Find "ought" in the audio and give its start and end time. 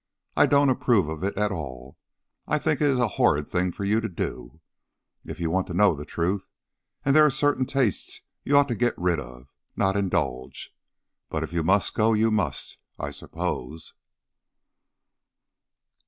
8.57-8.67